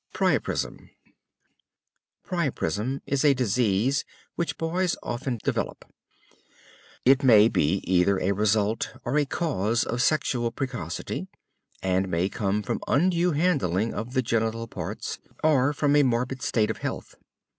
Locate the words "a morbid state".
15.95-16.71